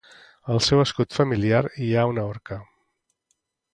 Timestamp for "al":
0.53-0.61